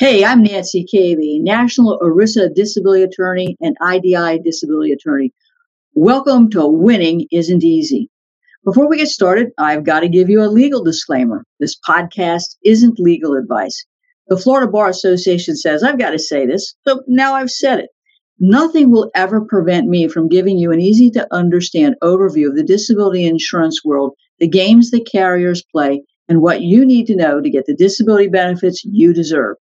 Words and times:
Hey, 0.00 0.24
I'm 0.24 0.42
Nancy 0.42 0.86
Cavey, 0.90 1.42
National 1.42 1.98
ERISA 1.98 2.54
Disability 2.54 3.02
Attorney 3.02 3.54
and 3.60 3.76
IDI 3.86 4.38
Disability 4.42 4.92
Attorney. 4.92 5.30
Welcome 5.92 6.48
to 6.52 6.66
Winning 6.66 7.26
Isn't 7.30 7.62
Easy. 7.62 8.08
Before 8.64 8.88
we 8.88 8.96
get 8.96 9.08
started, 9.08 9.48
I've 9.58 9.84
got 9.84 10.00
to 10.00 10.08
give 10.08 10.30
you 10.30 10.42
a 10.42 10.48
legal 10.48 10.82
disclaimer. 10.82 11.44
This 11.58 11.76
podcast 11.86 12.56
isn't 12.64 12.98
legal 12.98 13.34
advice. 13.34 13.84
The 14.28 14.38
Florida 14.38 14.72
Bar 14.72 14.88
Association 14.88 15.54
says 15.54 15.82
I've 15.82 15.98
got 15.98 16.12
to 16.12 16.18
say 16.18 16.46
this, 16.46 16.74
so 16.88 17.02
now 17.06 17.34
I've 17.34 17.50
said 17.50 17.80
it. 17.80 17.90
Nothing 18.38 18.90
will 18.90 19.10
ever 19.14 19.42
prevent 19.42 19.86
me 19.86 20.08
from 20.08 20.30
giving 20.30 20.56
you 20.56 20.72
an 20.72 20.80
easy 20.80 21.10
to 21.10 21.28
understand 21.30 21.96
overview 22.02 22.48
of 22.48 22.56
the 22.56 22.64
disability 22.64 23.26
insurance 23.26 23.84
world, 23.84 24.14
the 24.38 24.48
games 24.48 24.92
the 24.92 25.04
carriers 25.04 25.62
play, 25.70 26.02
and 26.26 26.40
what 26.40 26.62
you 26.62 26.86
need 26.86 27.06
to 27.08 27.16
know 27.16 27.42
to 27.42 27.50
get 27.50 27.66
the 27.66 27.76
disability 27.76 28.28
benefits 28.28 28.82
you 28.82 29.12
deserve. 29.12 29.58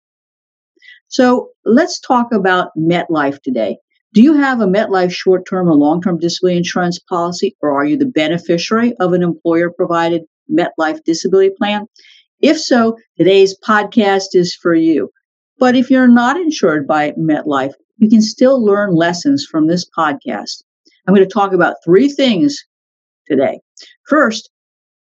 So 1.13 1.49
let's 1.63 1.99
talk 1.99 2.33
about 2.33 2.75
MetLife 2.75 3.39
today. 3.43 3.77
Do 4.15 4.23
you 4.23 4.33
have 4.33 4.61
a 4.61 4.65
MetLife 4.65 5.11
short 5.11 5.45
term 5.47 5.69
or 5.69 5.75
long 5.75 6.01
term 6.01 6.17
disability 6.17 6.57
insurance 6.57 6.97
policy, 6.97 7.55
or 7.61 7.71
are 7.71 7.85
you 7.85 7.97
the 7.97 8.07
beneficiary 8.07 8.95
of 8.99 9.13
an 9.13 9.21
employer 9.21 9.69
provided 9.69 10.23
MetLife 10.51 11.03
disability 11.05 11.53
plan? 11.55 11.85
If 12.41 12.59
so, 12.59 12.97
today's 13.15 13.55
podcast 13.59 14.29
is 14.33 14.55
for 14.55 14.73
you. 14.73 15.11
But 15.59 15.75
if 15.75 15.91
you're 15.91 16.07
not 16.07 16.35
insured 16.35 16.87
by 16.87 17.11
MetLife, 17.11 17.73
you 17.97 18.09
can 18.09 18.23
still 18.23 18.65
learn 18.65 18.95
lessons 18.95 19.45
from 19.45 19.67
this 19.67 19.87
podcast. 19.95 20.63
I'm 21.07 21.13
going 21.13 21.27
to 21.27 21.31
talk 21.31 21.53
about 21.53 21.75
three 21.85 22.09
things 22.09 22.57
today. 23.27 23.59
First, 24.09 24.49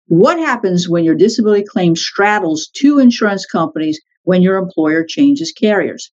what 0.08 0.38
happens 0.38 0.90
when 0.90 1.04
your 1.04 1.14
disability 1.14 1.64
claim 1.64 1.96
straddles 1.96 2.68
two 2.74 2.98
insurance 2.98 3.46
companies 3.46 3.98
when 4.24 4.42
your 4.42 4.56
employer 4.56 5.04
changes 5.04 5.52
carriers? 5.52 6.10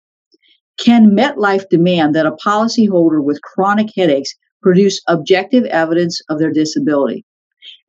Can 0.78 1.12
MetLife 1.12 1.68
demand 1.70 2.16
that 2.16 2.26
a 2.26 2.32
policyholder 2.32 3.24
with 3.24 3.42
chronic 3.42 3.90
headaches 3.96 4.34
produce 4.62 5.02
objective 5.08 5.66
evidence 5.66 6.22
of 6.30 6.40
their 6.40 6.52
disability? 6.52 7.26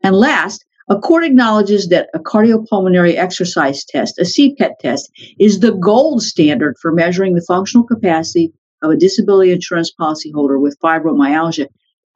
And 0.02 0.16
last, 0.16 0.64
a 0.88 0.98
court 0.98 1.24
acknowledges 1.24 1.88
that 1.88 2.08
a 2.14 2.18
cardiopulmonary 2.18 3.16
exercise 3.16 3.84
test, 3.84 4.18
a 4.18 4.22
CPET 4.22 4.72
test, 4.80 5.08
is 5.38 5.60
the 5.60 5.72
gold 5.72 6.22
standard 6.22 6.76
for 6.82 6.90
measuring 6.90 7.34
the 7.34 7.44
functional 7.46 7.86
capacity 7.86 8.52
of 8.82 8.90
a 8.90 8.96
disability 8.96 9.52
insurance 9.52 9.92
policyholder 9.98 10.60
with 10.60 10.76
fibromyalgia 10.82 11.66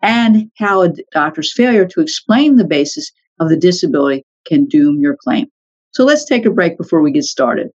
and 0.02 0.50
how 0.58 0.82
a 0.82 0.92
doctor's 1.12 1.52
failure 1.52 1.86
to 1.86 2.00
explain 2.00 2.56
the 2.56 2.64
basis 2.64 3.12
of 3.38 3.48
the 3.48 3.56
disability 3.56 4.24
can 4.44 4.66
doom 4.66 5.00
your 5.00 5.16
claim. 5.16 5.46
So 5.92 6.04
let's 6.04 6.24
take 6.24 6.44
a 6.44 6.50
break 6.50 6.76
before 6.76 7.00
we 7.00 7.12
get 7.12 7.24
started. 7.24 7.70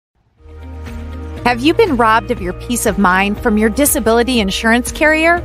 Have 1.46 1.60
you 1.60 1.74
been 1.74 1.96
robbed 1.96 2.32
of 2.32 2.42
your 2.42 2.54
peace 2.54 2.86
of 2.86 2.98
mind 2.98 3.40
from 3.40 3.56
your 3.56 3.70
disability 3.70 4.40
insurance 4.40 4.90
carrier? 4.90 5.40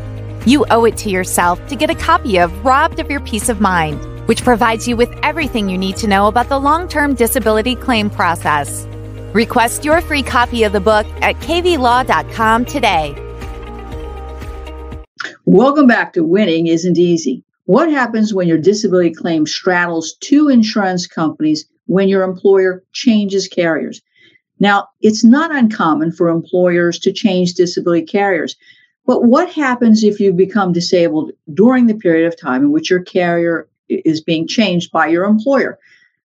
You 0.48 0.66
owe 0.72 0.86
it 0.86 0.98
to 0.98 1.12
yourself 1.12 1.64
to 1.68 1.76
get 1.76 1.92
a 1.92 1.94
copy 1.94 2.40
of 2.40 2.66
Robbed 2.66 3.00
of 3.00 3.12
Your 3.12 3.20
Peace 3.20 3.50
of 3.50 3.62
Mind, 3.62 4.04
which 4.28 4.44
provides 4.44 4.88
you 4.88 4.98
with 4.98 5.12
everything 5.22 5.70
you 5.70 5.78
need 5.78 5.98
to 5.98 6.08
know 6.08 6.26
about 6.26 6.50
the 6.50 6.58
long 6.58 6.88
term 6.88 7.14
disability 7.14 7.76
claim 7.76 8.10
process. 8.10 8.88
Request 9.36 9.86
your 9.86 10.02
free 10.02 10.24
copy 10.24 10.64
of 10.64 10.74
the 10.74 10.80
book 10.80 11.06
at 11.22 11.36
kvlaw.com 11.36 12.66
today. 12.66 13.14
Welcome 15.46 15.86
back 15.86 16.14
to 16.14 16.24
Winning 16.24 16.66
Isn't 16.66 16.98
Easy. 16.98 17.44
What 17.66 17.92
happens 17.92 18.34
when 18.34 18.48
your 18.48 18.58
disability 18.58 19.14
claim 19.14 19.46
straddles 19.46 20.16
two 20.20 20.50
insurance 20.50 21.06
companies 21.06 21.70
when 21.86 22.10
your 22.10 22.24
employer 22.24 22.84
changes 22.92 23.48
carriers? 23.48 24.02
Now, 24.62 24.90
it's 25.02 25.24
not 25.24 25.54
uncommon 25.54 26.12
for 26.12 26.30
employers 26.30 27.00
to 27.00 27.12
change 27.12 27.56
disability 27.56 28.06
carriers. 28.06 28.56
But 29.08 29.24
what 29.24 29.52
happens 29.52 30.04
if 30.04 30.20
you 30.20 30.32
become 30.32 30.72
disabled 30.72 31.32
during 31.52 31.88
the 31.88 31.96
period 31.96 32.28
of 32.28 32.40
time 32.40 32.62
in 32.66 32.72
which 32.72 32.92
your 32.92 33.02
carrier 33.02 33.68
is 33.90 34.22
being 34.22 34.48
changed 34.48 34.92
by 34.92 35.08
your 35.08 35.26
employer? 35.26 35.80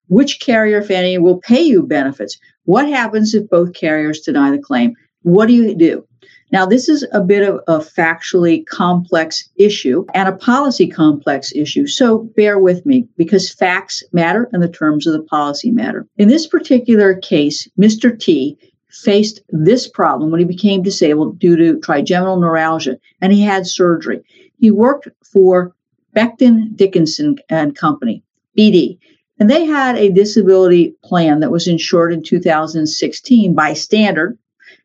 Which 0.08 0.38
carrier, 0.38 0.80
if 0.80 0.90
any, 0.90 1.16
will 1.16 1.38
pay 1.38 1.62
you 1.62 1.82
benefits? 1.82 2.38
What 2.64 2.86
happens 2.86 3.34
if 3.34 3.48
both 3.48 3.72
carriers 3.72 4.20
deny 4.20 4.50
the 4.50 4.58
claim? 4.58 4.94
What 5.22 5.46
do 5.46 5.54
you 5.54 5.74
do? 5.74 6.06
Now, 6.52 6.64
this 6.64 6.88
is 6.88 7.04
a 7.12 7.20
bit 7.20 7.48
of 7.48 7.60
a 7.66 7.84
factually 7.84 8.64
complex 8.66 9.48
issue 9.56 10.06
and 10.14 10.28
a 10.28 10.36
policy 10.36 10.86
complex 10.86 11.52
issue. 11.54 11.86
So 11.86 12.18
bear 12.36 12.58
with 12.58 12.86
me 12.86 13.08
because 13.16 13.52
facts 13.52 14.02
matter 14.12 14.48
and 14.52 14.62
the 14.62 14.68
terms 14.68 15.06
of 15.06 15.12
the 15.12 15.22
policy 15.22 15.70
matter. 15.70 16.06
In 16.18 16.28
this 16.28 16.46
particular 16.46 17.14
case, 17.14 17.68
Mr. 17.78 18.16
T 18.18 18.56
faced 18.88 19.42
this 19.50 19.88
problem 19.88 20.30
when 20.30 20.40
he 20.40 20.46
became 20.46 20.82
disabled 20.82 21.38
due 21.38 21.56
to 21.56 21.80
trigeminal 21.80 22.40
neuralgia 22.40 22.98
and 23.20 23.32
he 23.32 23.42
had 23.42 23.66
surgery. 23.66 24.22
He 24.58 24.70
worked 24.70 25.08
for 25.24 25.74
Becton 26.14 26.74
Dickinson 26.76 27.36
and 27.50 27.76
Company, 27.76 28.22
BD, 28.56 28.98
and 29.38 29.50
they 29.50 29.66
had 29.66 29.96
a 29.96 30.10
disability 30.10 30.94
plan 31.04 31.40
that 31.40 31.50
was 31.50 31.68
insured 31.68 32.12
in 32.12 32.22
2016 32.22 33.54
by 33.54 33.74
Standard 33.74 34.38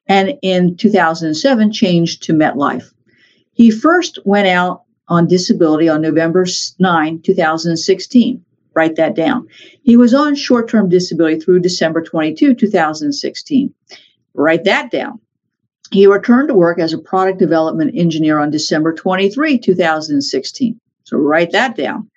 and 0.08 0.38
in 0.42 0.76
2007 0.78 1.72
changed 1.72 2.24
to 2.24 2.34
MetLife. 2.34 2.92
He 3.54 3.72
first 3.72 4.20
went 4.26 4.48
out 4.48 4.84
on 5.08 5.28
disability 5.28 5.90
on 5.90 6.02
November 6.02 6.46
9, 6.80 7.22
2016. 7.22 8.46
Write 8.74 8.96
that 8.96 9.16
down. 9.16 9.48
He 9.84 9.98
was 9.98 10.14
on 10.14 10.36
short 10.36 10.70
term 10.70 10.88
disability 10.88 11.40
through 11.40 11.60
December 11.60 12.02
22, 12.02 12.56
2016. 12.56 13.74
Write 14.34 14.64
that 14.64 14.92
down. 14.92 15.20
He 15.92 16.08
returned 16.08 16.48
to 16.48 16.54
work 16.54 16.80
as 16.80 16.94
a 16.94 16.98
product 16.98 17.38
development 17.38 17.92
engineer 17.96 18.40
on 18.40 18.50
December 18.50 18.94
23, 18.94 19.60
2016. 19.60 20.80
So 21.04 21.18
write 21.18 21.52
that 21.52 21.76
down. 21.76 22.10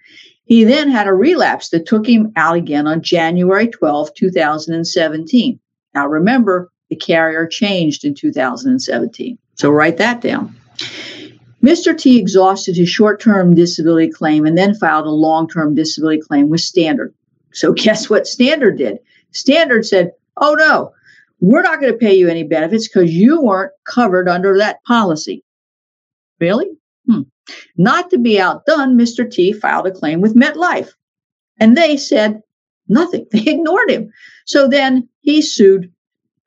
He 0.44 0.62
then 0.62 0.88
had 0.90 1.08
a 1.08 1.12
relapse 1.12 1.70
that 1.70 1.86
took 1.86 2.06
him 2.06 2.32
out 2.36 2.56
again 2.56 2.86
on 2.86 3.02
January 3.02 3.66
12, 3.66 4.14
2017. 4.14 5.58
Now 5.94 6.06
remember, 6.06 6.70
the 6.94 7.06
carrier 7.06 7.46
changed 7.46 8.04
in 8.04 8.14
2017. 8.14 9.36
So 9.56 9.70
write 9.70 9.96
that 9.96 10.20
down. 10.20 10.54
Mr. 11.62 11.96
T 11.96 12.18
exhausted 12.18 12.76
his 12.76 12.88
short 12.88 13.20
term 13.20 13.54
disability 13.54 14.10
claim 14.10 14.46
and 14.46 14.56
then 14.56 14.74
filed 14.74 15.06
a 15.06 15.10
long 15.10 15.48
term 15.48 15.74
disability 15.74 16.20
claim 16.20 16.48
with 16.50 16.60
Standard. 16.60 17.12
So, 17.52 17.72
guess 17.72 18.08
what 18.10 18.26
Standard 18.26 18.78
did? 18.78 18.98
Standard 19.32 19.86
said, 19.86 20.12
Oh, 20.36 20.54
no, 20.54 20.92
we're 21.40 21.62
not 21.62 21.80
going 21.80 21.92
to 21.92 21.98
pay 21.98 22.14
you 22.14 22.28
any 22.28 22.42
benefits 22.44 22.86
because 22.86 23.12
you 23.12 23.40
weren't 23.40 23.72
covered 23.84 24.28
under 24.28 24.56
that 24.58 24.82
policy. 24.84 25.42
Really? 26.40 26.68
Hmm. 27.08 27.22
Not 27.76 28.10
to 28.10 28.18
be 28.18 28.40
outdone, 28.40 28.96
Mr. 28.96 29.28
T 29.28 29.52
filed 29.52 29.86
a 29.86 29.92
claim 29.92 30.20
with 30.20 30.36
MetLife. 30.36 30.90
And 31.58 31.76
they 31.76 31.96
said 31.96 32.40
nothing. 32.88 33.26
They 33.32 33.50
ignored 33.50 33.90
him. 33.90 34.10
So 34.44 34.68
then 34.68 35.08
he 35.22 35.40
sued 35.40 35.90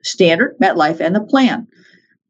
Standard, 0.02 0.56
MetLife, 0.58 1.00
and 1.00 1.14
the 1.14 1.20
plan. 1.20 1.66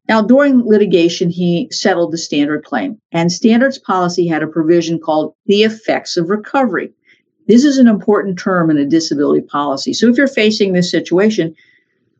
Now, 0.07 0.21
during 0.21 0.65
litigation, 0.65 1.29
he 1.29 1.67
settled 1.71 2.11
the 2.11 2.17
Standard 2.17 2.63
claim, 2.63 2.99
and 3.11 3.31
Standard's 3.31 3.77
policy 3.77 4.27
had 4.27 4.41
a 4.41 4.47
provision 4.47 4.99
called 4.99 5.35
the 5.45 5.63
effects 5.63 6.17
of 6.17 6.29
recovery. 6.29 6.91
This 7.47 7.63
is 7.63 7.77
an 7.77 7.87
important 7.87 8.39
term 8.39 8.71
in 8.71 8.77
a 8.77 8.85
disability 8.85 9.41
policy. 9.41 9.93
So, 9.93 10.07
if 10.07 10.17
you're 10.17 10.27
facing 10.27 10.73
this 10.73 10.89
situation, 10.89 11.55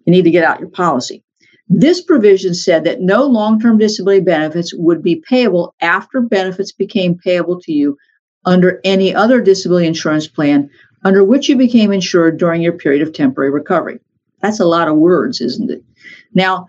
you 0.05 0.11
need 0.11 0.23
to 0.23 0.31
get 0.31 0.43
out 0.43 0.59
your 0.59 0.69
policy. 0.69 1.23
This 1.67 2.01
provision 2.01 2.55
said 2.55 2.83
that 2.83 3.01
no 3.01 3.25
long 3.25 3.59
term 3.59 3.77
disability 3.77 4.21
benefits 4.21 4.73
would 4.73 5.03
be 5.03 5.17
payable 5.27 5.75
after 5.81 6.21
benefits 6.21 6.71
became 6.71 7.17
payable 7.17 7.59
to 7.61 7.71
you 7.71 7.97
under 8.45 8.79
any 8.83 9.13
other 9.13 9.41
disability 9.41 9.85
insurance 9.85 10.27
plan 10.27 10.69
under 11.05 11.23
which 11.23 11.47
you 11.47 11.55
became 11.55 11.91
insured 11.91 12.37
during 12.37 12.61
your 12.61 12.73
period 12.73 13.01
of 13.01 13.13
temporary 13.13 13.51
recovery. 13.51 13.99
That's 14.41 14.59
a 14.59 14.65
lot 14.65 14.87
of 14.87 14.95
words, 14.95 15.41
isn't 15.41 15.69
it? 15.69 15.83
Now, 16.33 16.67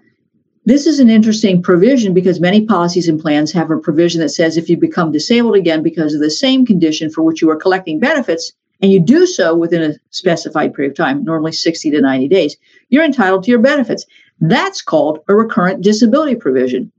this 0.66 0.86
is 0.86 1.00
an 1.00 1.08
interesting 1.08 1.62
provision 1.62 2.12
because 2.12 2.40
many 2.40 2.66
policies 2.66 3.08
and 3.08 3.20
plans 3.20 3.50
have 3.52 3.70
a 3.70 3.78
provision 3.78 4.20
that 4.20 4.28
says 4.28 4.56
if 4.56 4.68
you 4.68 4.76
become 4.76 5.10
disabled 5.10 5.56
again 5.56 5.82
because 5.82 6.14
of 6.14 6.20
the 6.20 6.30
same 6.30 6.66
condition 6.66 7.10
for 7.10 7.22
which 7.22 7.40
you 7.40 7.50
are 7.50 7.56
collecting 7.56 7.98
benefits, 7.98 8.52
and 8.82 8.90
you 8.90 9.00
do 9.00 9.26
so 9.26 9.54
within 9.54 9.82
a 9.82 9.94
specified 10.10 10.74
period 10.74 10.92
of 10.92 10.96
time, 10.96 11.24
normally 11.24 11.52
60 11.52 11.90
to 11.90 12.00
90 12.00 12.28
days, 12.28 12.56
you're 12.88 13.04
entitled 13.04 13.44
to 13.44 13.50
your 13.50 13.60
benefits. 13.60 14.06
That's 14.40 14.80
called 14.80 15.20
a 15.28 15.34
recurrent 15.34 15.82
disability 15.82 16.34
provision. 16.34 16.90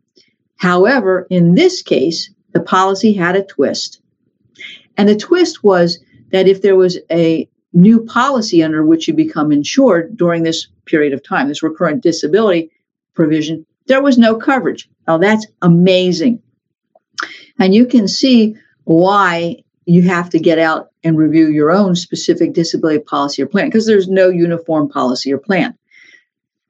However, 0.58 1.26
in 1.32 1.56
this 1.56 1.82
case, 1.82 2.30
the 2.54 2.60
policy 2.60 3.14
had 3.14 3.36
a 3.36 3.44
twist. 3.44 4.00
And 4.98 5.10
the 5.10 5.16
twist 5.16 5.64
was 5.64 6.00
that 6.32 6.48
if 6.48 6.62
there 6.62 6.76
was 6.76 7.00
a 7.10 7.50
new 7.74 8.04
policy 8.06 8.64
under 8.64 8.86
which 8.86 9.08
you 9.08 9.14
become 9.14 9.52
insured 9.52 10.18
during 10.18 10.44
this 10.44 10.68
period 10.86 11.14
of 11.14 11.24
time, 11.24 11.48
this 11.48 11.64
recurrent 11.64 12.04
disability 12.04 12.72
provision, 13.14 13.66
there 13.88 14.02
was 14.02 14.18
no 14.18 14.36
coverage. 14.36 14.90
Now 15.08 15.18
that's 15.18 15.48
amazing. 15.62 16.42
And 17.60 17.74
you 17.74 17.86
can 17.86 18.08
see 18.08 18.56
why 18.86 19.64
you 19.86 20.02
have 20.04 20.30
to 20.32 20.40
get 20.40 20.60
out 20.60 20.92
and 21.04 21.18
review 21.18 21.50
your 21.50 21.72
own 21.72 21.96
specific 21.96 22.54
disability 22.54 23.00
policy 23.00 23.42
or 23.42 23.48
plan 23.48 23.68
because 23.68 23.88
there's 23.88 24.08
no 24.08 24.30
uniform 24.30 24.90
policy 24.90 25.34
or 25.34 25.38
plan. 25.38 25.78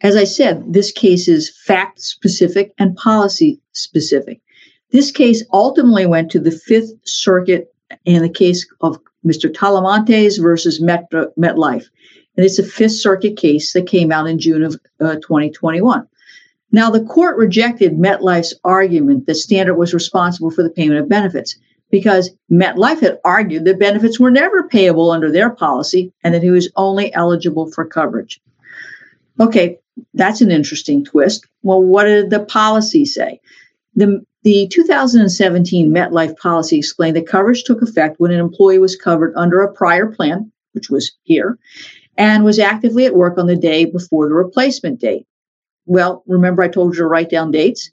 as 0.01 0.15
I 0.15 0.23
said, 0.23 0.73
this 0.73 0.91
case 0.91 1.27
is 1.27 1.55
fact 1.65 2.01
specific 2.01 2.73
and 2.79 2.95
policy 2.95 3.61
specific. 3.73 4.41
This 4.91 5.11
case 5.11 5.43
ultimately 5.53 6.05
went 6.05 6.31
to 6.31 6.39
the 6.39 6.51
Fifth 6.51 6.91
Circuit 7.03 7.73
in 8.05 8.21
the 8.21 8.29
case 8.29 8.65
of 8.81 8.99
Mr. 9.25 9.51
Talamantes 9.51 10.41
versus 10.41 10.81
Met, 10.81 11.09
MetLife. 11.11 11.85
And 12.37 12.45
it's 12.45 12.59
a 12.59 12.63
Fifth 12.63 12.93
Circuit 12.93 13.37
case 13.37 13.73
that 13.73 13.87
came 13.87 14.11
out 14.11 14.27
in 14.27 14.39
June 14.39 14.63
of 14.63 14.79
uh, 14.99 15.15
2021. 15.15 16.07
Now, 16.71 16.89
the 16.89 17.03
court 17.03 17.37
rejected 17.37 17.97
MetLife's 17.97 18.53
argument 18.63 19.25
that 19.25 19.35
Standard 19.35 19.75
was 19.75 19.93
responsible 19.93 20.51
for 20.51 20.63
the 20.63 20.69
payment 20.69 20.99
of 20.99 21.09
benefits 21.09 21.57
because 21.89 22.31
MetLife 22.49 23.01
had 23.01 23.19
argued 23.25 23.65
that 23.65 23.79
benefits 23.79 24.19
were 24.19 24.31
never 24.31 24.67
payable 24.67 25.11
under 25.11 25.29
their 25.29 25.49
policy 25.49 26.13
and 26.23 26.33
that 26.33 26.43
he 26.43 26.49
was 26.49 26.71
only 26.77 27.13
eligible 27.13 27.69
for 27.71 27.85
coverage. 27.85 28.39
Okay, 29.39 29.77
that's 30.13 30.39
an 30.39 30.51
interesting 30.51 31.03
twist. 31.03 31.45
Well, 31.63 31.83
what 31.83 32.05
did 32.05 32.29
the 32.29 32.45
policy 32.45 33.03
say? 33.05 33.41
The, 33.95 34.25
the 34.43 34.67
2017 34.69 35.93
MetLife 35.93 36.37
policy 36.37 36.77
explained 36.77 37.15
that 37.15 37.27
coverage 37.27 37.63
took 37.63 37.81
effect 37.81 38.19
when 38.19 38.31
an 38.31 38.39
employee 38.39 38.79
was 38.79 38.95
covered 38.95 39.33
under 39.35 39.61
a 39.61 39.71
prior 39.71 40.07
plan, 40.07 40.51
which 40.73 40.89
was 40.89 41.11
here, 41.23 41.57
and 42.17 42.43
was 42.43 42.59
actively 42.59 43.05
at 43.05 43.15
work 43.15 43.37
on 43.37 43.47
the 43.47 43.55
day 43.55 43.85
before 43.85 44.27
the 44.27 44.33
replacement 44.33 44.99
date. 44.99 45.27
Well, 45.85 46.23
remember 46.27 46.63
I 46.63 46.69
told 46.69 46.93
you 46.93 46.99
to 46.99 47.07
write 47.07 47.29
down 47.29 47.51
dates? 47.51 47.89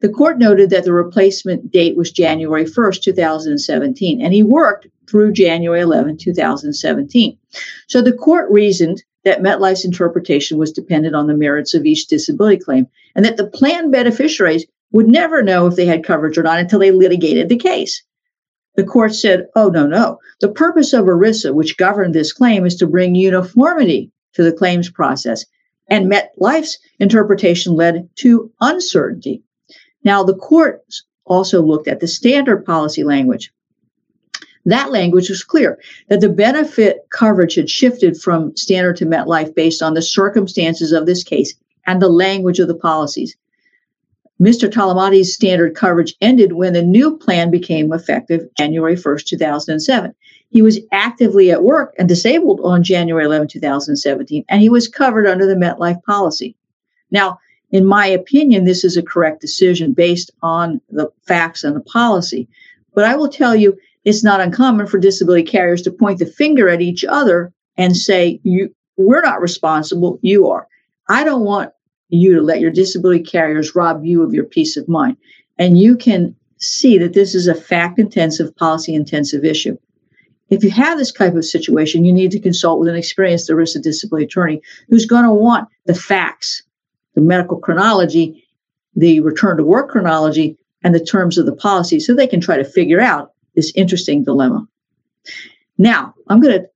The 0.00 0.08
court 0.10 0.38
noted 0.38 0.70
that 0.70 0.84
the 0.84 0.92
replacement 0.92 1.70
date 1.70 1.96
was 1.96 2.10
January 2.10 2.64
1st, 2.64 3.02
2017, 3.02 4.20
and 4.20 4.34
he 4.34 4.42
worked 4.42 4.86
through 5.08 5.32
January 5.32 5.80
11, 5.80 6.18
2017. 6.18 7.38
So 7.86 8.02
the 8.02 8.12
court 8.12 8.50
reasoned 8.50 9.02
that 9.24 9.40
MetLife's 9.40 9.84
interpretation 9.84 10.58
was 10.58 10.70
dependent 10.70 11.16
on 11.16 11.26
the 11.26 11.36
merits 11.36 11.74
of 11.74 11.86
each 11.86 12.06
disability 12.06 12.58
claim, 12.58 12.86
and 13.14 13.24
that 13.24 13.36
the 13.36 13.46
plan 13.46 13.90
beneficiaries 13.90 14.66
would 14.92 15.08
never 15.08 15.42
know 15.42 15.66
if 15.66 15.76
they 15.76 15.86
had 15.86 16.04
coverage 16.04 16.38
or 16.38 16.42
not 16.42 16.58
until 16.58 16.78
they 16.78 16.90
litigated 16.90 17.48
the 17.48 17.56
case. 17.56 18.02
The 18.76 18.84
court 18.84 19.14
said, 19.14 19.46
oh, 19.56 19.68
no, 19.68 19.86
no. 19.86 20.18
The 20.40 20.50
purpose 20.50 20.92
of 20.92 21.06
ERISA, 21.06 21.54
which 21.54 21.78
governed 21.78 22.14
this 22.14 22.32
claim, 22.32 22.66
is 22.66 22.76
to 22.76 22.86
bring 22.86 23.14
uniformity 23.14 24.12
to 24.34 24.42
the 24.42 24.52
claims 24.52 24.90
process. 24.90 25.44
And 25.88 26.10
MetLife's 26.10 26.78
interpretation 26.98 27.74
led 27.74 28.08
to 28.16 28.52
uncertainty. 28.60 29.42
Now, 30.04 30.22
the 30.22 30.36
court 30.36 30.82
also 31.24 31.62
looked 31.62 31.88
at 31.88 32.00
the 32.00 32.08
Standard 32.08 32.64
policy 32.64 33.02
language. 33.02 33.50
That 34.66 34.90
language 34.90 35.30
was 35.30 35.44
clear 35.44 35.78
that 36.08 36.20
the 36.20 36.28
benefit 36.28 37.06
coverage 37.10 37.54
had 37.54 37.70
shifted 37.70 38.20
from 38.20 38.54
Standard 38.56 38.96
to 38.96 39.06
MetLife 39.06 39.54
based 39.54 39.80
on 39.80 39.94
the 39.94 40.02
circumstances 40.02 40.92
of 40.92 41.06
this 41.06 41.22
case 41.22 41.54
and 41.86 42.02
the 42.02 42.08
language 42.08 42.58
of 42.58 42.68
the 42.68 42.74
policies. 42.74 43.36
Mr. 44.40 44.68
Talamantes' 44.70 45.26
Standard 45.26 45.74
coverage 45.74 46.14
ended 46.20 46.52
when 46.52 46.74
the 46.74 46.82
new 46.82 47.16
plan 47.16 47.50
became 47.50 47.92
effective 47.92 48.46
January 48.58 48.94
1st, 48.94 49.24
2007. 49.24 50.14
He 50.50 50.62
was 50.62 50.78
actively 50.92 51.50
at 51.50 51.64
work 51.64 51.94
and 51.98 52.08
disabled 52.08 52.60
on 52.62 52.82
January 52.82 53.24
11, 53.24 53.48
2017, 53.48 54.44
and 54.48 54.60
he 54.60 54.68
was 54.68 54.88
covered 54.88 55.26
under 55.26 55.46
the 55.46 55.54
MetLife 55.54 56.02
policy. 56.02 56.54
Now, 57.10 57.38
in 57.70 57.86
my 57.86 58.06
opinion, 58.06 58.64
this 58.64 58.84
is 58.84 58.96
a 58.96 59.02
correct 59.02 59.40
decision 59.40 59.92
based 59.92 60.30
on 60.42 60.80
the 60.90 61.10
facts 61.26 61.64
and 61.64 61.74
the 61.74 61.80
policy. 61.80 62.46
But 62.94 63.04
I 63.04 63.16
will 63.16 63.28
tell 63.28 63.56
you, 63.56 63.76
it's 64.04 64.22
not 64.22 64.40
uncommon 64.40 64.86
for 64.86 64.98
disability 64.98 65.42
carriers 65.42 65.82
to 65.82 65.90
point 65.90 66.18
the 66.18 66.26
finger 66.26 66.68
at 66.68 66.80
each 66.80 67.04
other 67.04 67.52
and 67.76 67.96
say, 67.96 68.38
you, 68.44 68.74
we're 68.96 69.22
not 69.22 69.40
responsible, 69.40 70.18
you 70.22 70.48
are. 70.48 70.68
I 71.08 71.24
don't 71.24 71.42
want 71.42 71.72
you 72.08 72.34
to 72.34 72.42
let 72.42 72.60
your 72.60 72.70
disability 72.70 73.22
carriers 73.22 73.74
rob 73.74 74.04
you 74.04 74.22
of 74.22 74.32
your 74.32 74.44
peace 74.44 74.76
of 74.76 74.88
mind. 74.88 75.16
And 75.58 75.78
you 75.78 75.96
can 75.96 76.34
see 76.58 76.98
that 76.98 77.14
this 77.14 77.34
is 77.34 77.48
a 77.48 77.54
fact 77.54 77.98
intensive, 77.98 78.54
policy 78.56 78.94
intensive 78.94 79.44
issue. 79.44 79.76
If 80.48 80.62
you 80.62 80.70
have 80.70 80.96
this 80.96 81.12
type 81.12 81.34
of 81.34 81.44
situation, 81.44 82.04
you 82.04 82.12
need 82.12 82.30
to 82.30 82.40
consult 82.40 82.78
with 82.78 82.88
an 82.88 82.94
experienced 82.94 83.50
ERISA 83.50 83.82
disability 83.82 84.26
attorney 84.26 84.62
who's 84.88 85.06
going 85.06 85.24
to 85.24 85.32
want 85.32 85.68
the 85.86 85.94
facts, 85.94 86.62
the 87.14 87.20
medical 87.20 87.58
chronology, 87.58 88.44
the 88.94 89.20
return 89.20 89.56
to 89.56 89.64
work 89.64 89.90
chronology, 89.90 90.56
and 90.84 90.94
the 90.94 91.04
terms 91.04 91.36
of 91.36 91.46
the 91.46 91.56
policy 91.56 91.98
so 91.98 92.14
they 92.14 92.28
can 92.28 92.40
try 92.40 92.56
to 92.56 92.64
figure 92.64 93.00
out 93.00 93.32
this 93.56 93.72
interesting 93.74 94.22
dilemma. 94.22 94.66
Now, 95.78 96.14
I'm 96.28 96.40
going 96.40 96.60
to 96.60 96.68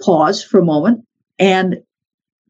pause 0.00 0.42
for 0.42 0.58
a 0.58 0.64
moment 0.64 1.04
and 1.38 1.82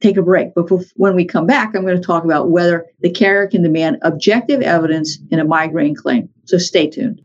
take 0.00 0.16
a 0.16 0.22
break. 0.22 0.54
But 0.54 0.70
when 0.96 1.14
we 1.14 1.24
come 1.24 1.46
back, 1.46 1.74
I'm 1.74 1.82
going 1.82 2.00
to 2.00 2.06
talk 2.06 2.24
about 2.24 2.50
whether 2.50 2.86
the 3.00 3.10
carrier 3.10 3.46
can 3.46 3.62
demand 3.62 3.98
objective 4.02 4.62
evidence 4.62 5.18
in 5.30 5.38
a 5.38 5.44
migraine 5.44 5.94
claim. 5.94 6.28
So 6.44 6.58
stay 6.58 6.88
tuned. 6.88 7.22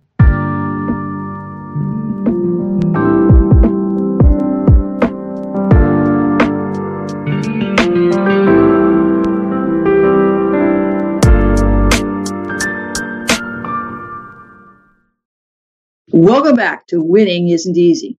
Welcome 16.11 16.55
back 16.55 16.87
to 16.87 17.01
Winning 17.01 17.49
Isn't 17.49 17.77
Easy. 17.77 18.17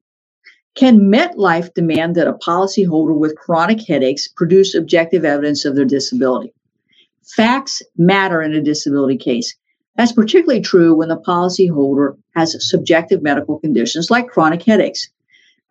Can 0.77 1.11
MetLife 1.11 1.73
demand 1.73 2.17
that 2.17 2.29
a 2.29 2.35
policyholder 2.35 3.17
with 3.17 3.35
chronic 3.35 3.81
headaches 3.89 4.29
produce 4.29 4.75
objective 4.75 5.25
evidence 5.25 5.65
of 5.65 5.75
their 5.75 5.87
disability? 5.87 6.53
Facts 7.25 7.81
matter 7.97 8.43
in 8.43 8.53
a 8.53 8.61
disability 8.61 9.17
case. 9.17 9.57
That's 9.97 10.13
particularly 10.13 10.61
true 10.61 10.95
when 10.95 11.09
the 11.09 11.17
policyholder 11.17 12.19
has 12.35 12.55
subjective 12.69 13.23
medical 13.23 13.59
conditions 13.59 14.11
like 14.11 14.29
chronic 14.29 14.63
headaches. 14.63 15.09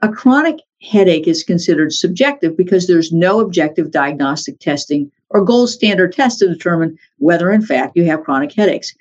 A 0.02 0.10
chronic 0.10 0.56
headache 0.82 1.28
is 1.28 1.44
considered 1.44 1.94
subjective 1.94 2.58
because 2.58 2.88
there's 2.88 3.12
no 3.12 3.40
objective 3.40 3.92
diagnostic 3.92 4.60
testing 4.60 5.12
or 5.30 5.46
gold 5.46 5.70
standard 5.70 6.14
test 6.14 6.40
to 6.40 6.48
determine 6.48 6.98
whether, 7.20 7.52
in 7.52 7.62
fact, 7.62 7.96
you 7.96 8.06
have 8.06 8.24
chronic 8.24 8.54
headaches. 8.54 8.92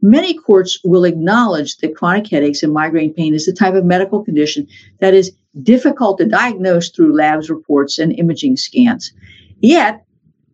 Many 0.00 0.34
courts 0.34 0.78
will 0.84 1.04
acknowledge 1.04 1.76
that 1.78 1.96
chronic 1.96 2.28
headaches 2.28 2.62
and 2.62 2.72
migraine 2.72 3.12
pain 3.12 3.34
is 3.34 3.46
the 3.46 3.52
type 3.52 3.74
of 3.74 3.84
medical 3.84 4.24
condition 4.24 4.66
that 5.00 5.12
is 5.12 5.32
difficult 5.62 6.18
to 6.18 6.26
diagnose 6.26 6.90
through 6.90 7.16
labs 7.16 7.50
reports 7.50 7.98
and 7.98 8.16
imaging 8.18 8.56
scans. 8.56 9.12
Yet, 9.60 10.04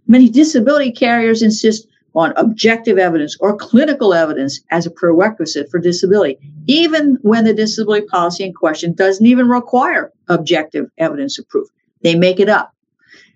many 0.07 0.31
disability 0.31 0.93
carriers 0.93 1.43
insist 1.43 1.87
on 2.15 2.33
objective 2.37 2.97
evidence 2.97 3.37
or 3.41 3.57
clinical 3.57 4.15
evidence 4.15 4.61
as 4.71 4.87
a 4.87 4.91
prerequisite 4.91 5.69
for 5.71 5.79
disability, 5.79 6.39
even 6.67 7.19
when 7.23 7.45
the 7.45 7.53
disability 7.53 8.07
policy 8.07 8.45
in 8.45 8.55
question 8.55 8.95
doesn't 8.95 9.27
even 9.27 9.49
require 9.49 10.13
objective 10.29 10.89
evidence 10.97 11.39
of 11.39 11.49
proof. 11.49 11.69
They 12.03 12.15
make 12.15 12.41
it 12.41 12.49
up. 12.49 12.73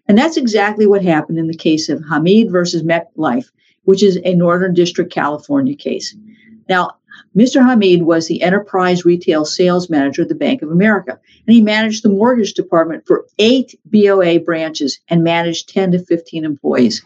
And 0.06 0.16
that's 0.16 0.38
exactly 0.38 0.86
what 0.86 1.02
happened 1.02 1.38
in 1.38 1.48
the 1.48 1.56
case 1.56 1.90
of 1.90 2.02
Hamid 2.08 2.50
versus 2.50 2.82
MetLife 2.82 3.50
which 3.88 4.02
is 4.02 4.20
a 4.22 4.34
Northern 4.34 4.74
District, 4.74 5.10
California 5.10 5.74
case. 5.74 6.14
Now, 6.68 6.96
Mr. 7.34 7.64
Hamid 7.64 8.02
was 8.02 8.28
the 8.28 8.42
enterprise 8.42 9.06
retail 9.06 9.46
sales 9.46 9.88
manager 9.88 10.20
at 10.20 10.28
the 10.28 10.34
Bank 10.34 10.60
of 10.60 10.70
America, 10.70 11.18
and 11.46 11.54
he 11.54 11.62
managed 11.62 12.04
the 12.04 12.10
mortgage 12.10 12.52
department 12.52 13.06
for 13.06 13.24
eight 13.38 13.74
BOA 13.86 14.40
branches 14.40 15.00
and 15.08 15.24
managed 15.24 15.70
10 15.70 15.92
to 15.92 16.00
15 16.00 16.44
employees. 16.44 17.02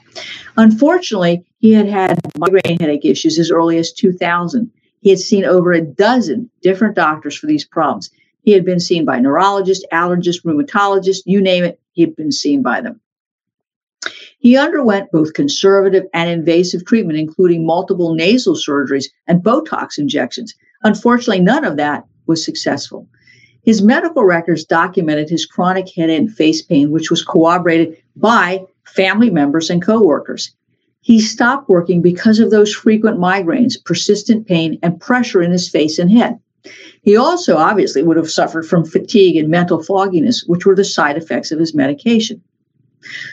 Unfortunately, 0.57 1.45
he 1.61 1.73
had 1.73 1.87
had 1.87 2.19
migraine 2.37 2.81
headache 2.81 3.05
issues 3.05 3.39
as 3.39 3.53
early 3.53 3.79
as 3.79 3.93
2000. 3.93 4.69
He 5.03 5.11
had 5.11 5.21
seen 5.21 5.45
over 5.45 5.73
a 5.73 5.81
dozen 5.81 6.51
different 6.63 6.97
doctors 6.97 7.37
for 7.37 7.47
these 7.47 7.65
problems. 7.65 8.11
He 8.43 8.51
had 8.51 8.65
been 8.65 8.81
seen 8.81 9.05
by 9.05 9.21
neurologists, 9.21 9.87
allergists, 9.93 10.43
rheumatologists, 10.43 11.23
you 11.27 11.41
name 11.41 11.63
it, 11.63 11.79
he 11.93 12.03
had 12.03 12.17
been 12.17 12.33
seen 12.33 12.61
by 12.61 12.81
them. 12.81 13.01
He 14.43 14.57
underwent 14.57 15.13
both 15.13 15.35
conservative 15.35 16.03
and 16.13 16.29
invasive 16.29 16.85
treatment, 16.85 17.17
including 17.17 17.65
multiple 17.65 18.13
nasal 18.13 18.57
surgeries 18.57 19.05
and 19.29 19.41
Botox 19.41 19.99
injections. 19.99 20.53
Unfortunately, 20.83 21.39
none 21.39 21.65
of 21.65 21.77
that 21.77 22.05
was 22.27 22.45
successful. 22.45 23.07
His 23.63 23.83
medical 23.83 24.25
records 24.25 24.65
documented 24.65 25.31
his 25.31 25.47
chronic 25.47 25.89
head 25.95 26.11
and 26.11 26.29
face 26.29 26.61
pain, 26.61 26.91
which 26.91 27.09
was 27.09 27.25
corroborated 27.25 27.97
by 28.17 28.65
family 28.83 29.31
members 29.31 29.71
and 29.71 29.81
coworkers. 29.81 30.53
He 31.03 31.21
stopped 31.21 31.69
working 31.69 32.03
because 32.03 32.41
of 32.41 32.51
those 32.51 32.75
frequent 32.75 33.21
migraines, 33.21 33.75
persistent 33.85 34.49
pain, 34.49 34.77
and 34.83 35.01
pressure 35.01 35.41
in 35.41 35.53
his 35.53 35.69
face 35.69 36.01
and 36.01 36.11
head. 36.11 36.37
He 37.03 37.17
also 37.17 37.59
obviously 37.59 38.03
would 38.03 38.17
have 38.17 38.31
suffered 38.31 38.67
from 38.67 38.85
fatigue 38.85 39.37
and 39.37 39.49
mental 39.49 39.85
fogginess, 39.85 40.43
which 40.49 40.67
were 40.67 40.75
the 40.75 40.85
side 40.85 41.17
effects 41.17 41.53
of 41.53 41.61
his 41.61 41.75
medication. 41.75 42.43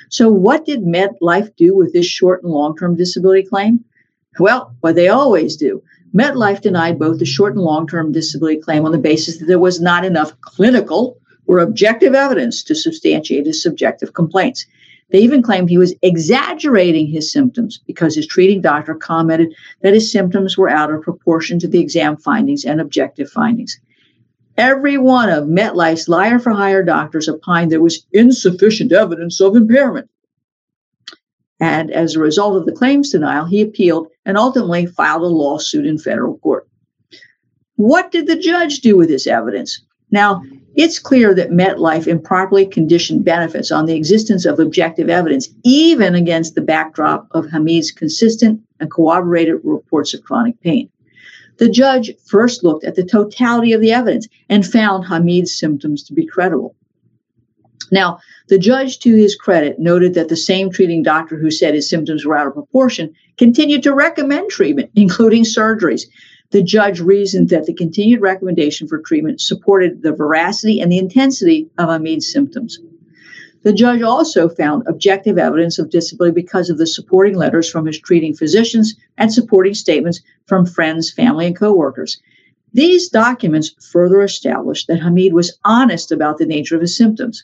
So, 0.09 0.29
what 0.29 0.65
did 0.65 0.81
MetLife 0.81 1.55
do 1.55 1.75
with 1.75 1.93
this 1.93 2.05
short 2.05 2.43
and 2.43 2.51
long 2.51 2.75
term 2.75 2.95
disability 2.95 3.43
claim? 3.43 3.83
Well, 4.39 4.75
what 4.81 4.95
they 4.95 5.09
always 5.09 5.55
do. 5.57 5.81
MetLife 6.13 6.61
denied 6.61 6.97
both 6.97 7.19
the 7.19 7.25
short 7.25 7.55
and 7.55 7.63
long 7.63 7.87
term 7.87 8.11
disability 8.11 8.59
claim 8.59 8.85
on 8.85 8.91
the 8.91 8.97
basis 8.97 9.37
that 9.37 9.45
there 9.45 9.59
was 9.59 9.79
not 9.79 10.05
enough 10.05 10.39
clinical 10.41 11.17
or 11.45 11.59
objective 11.59 12.13
evidence 12.13 12.63
to 12.63 12.75
substantiate 12.75 13.45
his 13.45 13.61
subjective 13.61 14.13
complaints. 14.13 14.65
They 15.11 15.19
even 15.19 15.41
claimed 15.41 15.69
he 15.69 15.77
was 15.77 15.95
exaggerating 16.03 17.07
his 17.07 17.31
symptoms 17.31 17.79
because 17.87 18.15
his 18.15 18.27
treating 18.27 18.61
doctor 18.61 18.93
commented 18.93 19.55
that 19.81 19.95
his 19.95 20.11
symptoms 20.11 20.57
were 20.57 20.69
out 20.69 20.93
of 20.93 21.01
proportion 21.01 21.57
to 21.59 21.67
the 21.67 21.79
exam 21.79 22.17
findings 22.17 22.63
and 22.63 22.79
objective 22.79 23.29
findings. 23.29 23.79
Every 24.59 24.97
one 24.97 25.29
of 25.29 25.45
MetLife's 25.45 26.09
liar 26.09 26.37
for 26.37 26.51
hire 26.51 26.83
doctors 26.83 27.29
opined 27.29 27.71
there 27.71 27.79
was 27.79 28.05
insufficient 28.11 28.91
evidence 28.91 29.39
of 29.39 29.55
impairment. 29.55 30.09
And 31.61 31.89
as 31.89 32.15
a 32.15 32.19
result 32.19 32.57
of 32.57 32.65
the 32.65 32.73
claims 32.73 33.11
denial, 33.11 33.45
he 33.45 33.61
appealed 33.61 34.09
and 34.25 34.37
ultimately 34.37 34.85
filed 34.85 35.21
a 35.21 35.27
lawsuit 35.27 35.85
in 35.85 35.97
federal 35.97 36.37
court. 36.39 36.67
What 37.77 38.11
did 38.11 38.27
the 38.27 38.35
judge 38.35 38.81
do 38.81 38.97
with 38.97 39.07
this 39.07 39.27
evidence? 39.27 39.81
Now, 40.11 40.43
it's 40.75 40.99
clear 40.99 41.33
that 41.35 41.51
MetLife 41.51 42.05
improperly 42.05 42.65
conditioned 42.65 43.23
benefits 43.23 43.71
on 43.71 43.85
the 43.85 43.95
existence 43.95 44.43
of 44.43 44.59
objective 44.59 45.09
evidence, 45.09 45.47
even 45.63 46.15
against 46.15 46.55
the 46.55 46.61
backdrop 46.61 47.29
of 47.31 47.49
Hamid's 47.49 47.91
consistent 47.91 48.59
and 48.81 48.91
corroborated 48.91 49.61
reports 49.63 50.13
of 50.13 50.21
chronic 50.23 50.59
pain. 50.59 50.89
The 51.59 51.69
judge 51.69 52.11
first 52.25 52.63
looked 52.63 52.85
at 52.85 52.95
the 52.95 53.03
totality 53.03 53.73
of 53.73 53.81
the 53.81 53.91
evidence 53.91 54.27
and 54.47 54.65
found 54.65 55.05
Hamid's 55.05 55.53
symptoms 55.53 56.03
to 56.03 56.13
be 56.13 56.25
credible. 56.25 56.75
Now, 57.91 58.19
the 58.47 58.57
judge, 58.57 58.99
to 58.99 59.15
his 59.15 59.35
credit, 59.35 59.77
noted 59.77 60.13
that 60.13 60.29
the 60.29 60.37
same 60.37 60.69
treating 60.69 61.03
doctor 61.03 61.37
who 61.37 61.51
said 61.51 61.73
his 61.73 61.89
symptoms 61.89 62.25
were 62.25 62.37
out 62.37 62.47
of 62.47 62.53
proportion 62.53 63.13
continued 63.37 63.83
to 63.83 63.93
recommend 63.93 64.49
treatment, 64.49 64.91
including 64.95 65.43
surgeries. 65.43 66.03
The 66.51 66.63
judge 66.63 66.99
reasoned 66.99 67.49
that 67.49 67.65
the 67.65 67.73
continued 67.73 68.21
recommendation 68.21 68.87
for 68.87 68.99
treatment 68.99 69.41
supported 69.41 70.01
the 70.01 70.13
veracity 70.13 70.79
and 70.79 70.91
the 70.91 70.97
intensity 70.97 71.69
of 71.77 71.89
Hamid's 71.89 72.31
symptoms. 72.31 72.79
The 73.69 73.75
judge 73.75 74.01
also 74.01 74.49
found 74.49 74.87
objective 74.87 75.37
evidence 75.37 75.77
of 75.77 75.91
disability 75.91 76.33
because 76.33 76.71
of 76.71 76.79
the 76.79 76.87
supporting 76.87 77.35
letters 77.35 77.69
from 77.69 77.85
his 77.85 77.99
treating 77.99 78.33
physicians 78.33 78.95
and 79.15 79.31
supporting 79.31 79.75
statements 79.75 80.21
from 80.47 80.65
friends, 80.65 81.11
family, 81.11 81.45
and 81.45 81.55
coworkers. 81.55 82.19
These 82.73 83.09
documents 83.09 83.75
further 83.91 84.23
established 84.23 84.87
that 84.87 85.01
Hamid 85.01 85.33
was 85.33 85.55
honest 85.65 86.11
about 86.11 86.39
the 86.39 86.47
nature 86.47 86.73
of 86.73 86.81
his 86.81 86.97
symptoms. 86.97 87.43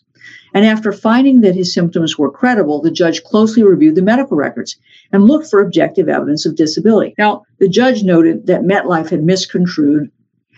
And 0.56 0.66
after 0.66 0.92
finding 0.92 1.42
that 1.42 1.54
his 1.54 1.72
symptoms 1.72 2.18
were 2.18 2.32
credible, 2.32 2.82
the 2.82 2.90
judge 2.90 3.24
closely 3.24 3.62
reviewed 3.62 3.94
the 3.94 4.02
medical 4.02 4.36
records 4.36 4.78
and 5.12 5.26
looked 5.26 5.48
for 5.48 5.62
objective 5.62 6.10
evidence 6.10 6.48
of 6.48 6.56
disability. 6.56 7.14
Now, 7.20 7.44
the 7.60 7.70
judge 7.70 8.02
noted 8.02 8.48
that 8.48 8.64
MetLife 8.64 9.12
had 9.12 9.24
misconstrued 9.24 10.12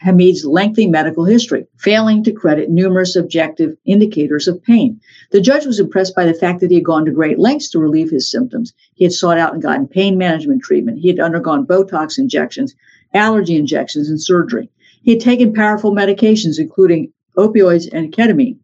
Hamid's 0.04 0.46
lengthy 0.46 0.86
medical 0.88 1.26
history, 1.26 1.68
failing 1.78 2.24
to 2.24 2.32
credit 2.32 2.70
numerous 2.70 3.16
objective 3.16 3.76
indicators 3.86 4.48
of 4.48 4.64
pain. 4.64 5.00
The 5.32 5.42
judge 5.42 5.66
was 5.66 5.80
impressed 5.80 6.16
by 6.16 6.26
the 6.26 6.34
fact 6.34 6.60
that 6.60 6.70
he 6.70 6.76
had 6.76 6.86
gone 6.86 7.06
to 7.06 7.12
great 7.12 7.40
lengths 7.40 7.70
to 7.72 7.80
relieve 7.80 8.12
his 8.12 8.30
symptoms. 8.30 8.74
He 8.94 9.04
had 9.06 9.14
sought 9.14 9.40
out 9.40 9.54
and 9.54 9.62
gotten 9.62 9.88
pain 9.88 10.18
management 10.18 10.62
treatment. 10.62 11.00
He 11.00 11.08
had 11.08 11.20
undergone 11.20 11.66
Botox 11.66 12.20
injections, 12.20 12.76
allergy 13.14 13.56
injections, 13.56 14.10
and 14.10 14.22
surgery. 14.22 14.70
He 15.02 15.12
had 15.12 15.20
taken 15.20 15.54
powerful 15.54 15.94
medications, 15.94 16.60
including 16.60 17.12
opioids 17.36 17.88
and 17.92 18.14
ketamine, 18.14 18.60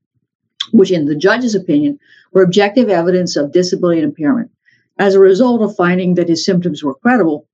which, 0.71 0.91
in 0.91 1.05
the 1.05 1.15
judge's 1.15 1.55
opinion, 1.55 1.99
were 2.31 2.43
objective 2.43 2.89
evidence 2.89 3.35
of 3.35 3.51
disability 3.51 4.01
and 4.01 4.09
impairment. 4.09 4.51
As 4.99 5.15
a 5.15 5.19
result 5.19 5.61
of 5.61 5.75
finding 5.75 6.15
that 6.15 6.29
his 6.29 6.45
symptoms 6.45 6.83
were 6.83 6.93
credible, 6.93 7.47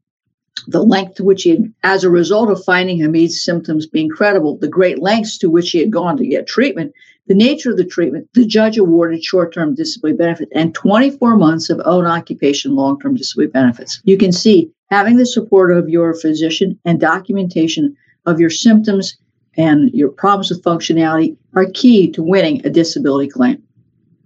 the 0.67 0.83
length 0.83 1.15
to 1.15 1.23
which 1.23 1.43
he 1.43 1.51
had, 1.51 1.73
as 1.83 2.03
a 2.03 2.09
result 2.09 2.49
of 2.49 2.63
finding 2.63 2.99
Hamid's 2.99 3.43
symptoms 3.43 3.87
being 3.87 4.09
credible, 4.09 4.57
the 4.57 4.67
great 4.67 4.99
lengths 4.99 5.37
to 5.39 5.49
which 5.49 5.71
he 5.71 5.79
had 5.79 5.91
gone 5.91 6.17
to 6.17 6.27
get 6.27 6.47
treatment, 6.47 6.93
the 7.27 7.35
nature 7.35 7.69
of 7.71 7.77
the 7.77 7.85
treatment, 7.85 8.27
the 8.33 8.45
judge 8.45 8.77
awarded 8.77 9.23
short 9.23 9.53
term 9.53 9.75
disability 9.75 10.17
benefits 10.17 10.51
and 10.55 10.73
24 10.73 11.35
months 11.37 11.69
of 11.69 11.79
own 11.85 12.05
occupation 12.05 12.75
long 12.75 12.99
term 12.99 13.15
disability 13.15 13.51
benefits. 13.51 14.01
You 14.03 14.17
can 14.17 14.31
see 14.31 14.71
having 14.89 15.17
the 15.17 15.25
support 15.25 15.71
of 15.71 15.89
your 15.89 16.13
physician 16.15 16.79
and 16.85 16.99
documentation 16.99 17.95
of 18.25 18.39
your 18.39 18.49
symptoms 18.49 19.15
and 19.57 19.91
your 19.93 20.09
problems 20.09 20.49
with 20.49 20.63
functionality 20.63 21.37
are 21.55 21.67
key 21.73 22.11
to 22.11 22.23
winning 22.23 22.65
a 22.65 22.69
disability 22.69 23.29
claim. 23.29 23.61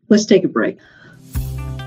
Let's 0.10 0.25
take 0.25 0.44
a 0.44 0.48
break. 0.48 0.78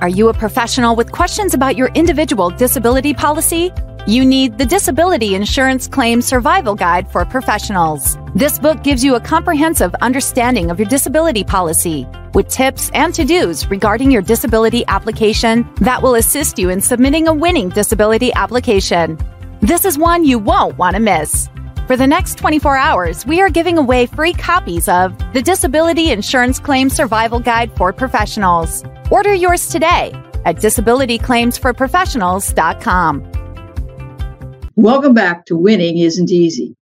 Are 0.03 0.09
you 0.09 0.29
a 0.29 0.35
professional 0.35 0.95
with 0.97 1.13
questions 1.13 1.55
about 1.55 1.77
your 1.77 1.89
individual 1.95 2.51
disability 2.51 3.15
policy? 3.15 3.73
You 4.09 4.25
need 4.25 4.57
the 4.57 4.65
Disability 4.65 5.35
Insurance 5.35 5.89
Claim 5.89 6.23
Survival 6.23 6.77
Guide 6.77 7.11
for 7.11 7.25
Professionals. 7.25 8.17
This 8.37 8.57
book 8.57 8.85
gives 8.85 9.03
you 9.03 9.17
a 9.17 9.21
comprehensive 9.21 9.93
understanding 9.97 10.71
of 10.71 10.79
your 10.79 10.89
disability 10.89 11.43
policy 11.43 12.07
with 12.33 12.47
tips 12.47 12.89
and 12.95 13.13
to 13.15 13.25
dos 13.25 13.67
regarding 13.67 14.13
your 14.13 14.23
disability 14.23 14.85
application 14.87 15.69
that 15.81 16.03
will 16.03 16.15
assist 16.15 16.57
you 16.57 16.71
in 16.71 16.81
submitting 16.81 17.27
a 17.27 17.35
winning 17.35 17.69
disability 17.69 18.33
application. 18.35 19.19
This 19.61 19.85
is 19.85 19.99
one 19.99 20.25
you 20.25 20.39
won't 20.39 20.79
want 20.79 20.95
to 20.95 21.03
miss. 21.03 21.49
For 21.89 21.97
the 21.97 22.07
next 22.07 22.39
24 22.39 22.77
hours, 22.77 23.27
we 23.27 23.41
are 23.41 23.51
giving 23.51 23.77
away 23.77 24.07
free 24.07 24.35
copies 24.35 24.89
of 24.89 25.19
the 25.33 25.43
Disability 25.43 26.13
Insurance 26.13 26.61
Claim 26.61 26.91
Survival 26.91 27.41
Guide 27.41 27.77
for 27.77 27.93
Professionals. 27.93 28.85
Order 29.11 29.35
yours 29.35 29.67
today 29.67 30.13
at 30.45 30.59
disabilityclaimsforprofessionals.com. 30.59 33.46
Welcome 34.79 35.15
back 35.15 35.47
to 35.47 35.57
Winning 35.57 35.97
Isn't 35.97 36.31
Easy. 36.31 36.77